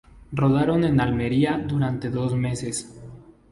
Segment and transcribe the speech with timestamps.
[0.33, 2.91] Rodaron en Almería durante dos meses.